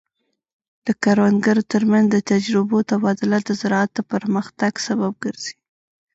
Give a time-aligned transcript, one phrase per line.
[0.85, 5.55] د کروندګرو ترمنځ د تجربو تبادله د زراعت د پرمختګ سبب ګرځي.